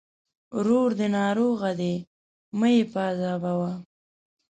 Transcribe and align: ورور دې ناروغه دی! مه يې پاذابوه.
ورور 0.57 0.89
دې 0.99 1.07
ناروغه 1.17 1.71
دی! 1.79 1.95
مه 2.59 2.67
يې 2.75 2.83
پاذابوه. 2.93 3.71